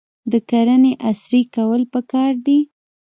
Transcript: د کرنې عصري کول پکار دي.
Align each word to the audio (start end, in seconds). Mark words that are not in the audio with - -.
د 0.31 0.33
کرنې 0.49 0.91
عصري 1.09 1.41
کول 1.55 1.81
پکار 1.93 2.31
دي. 2.45 2.59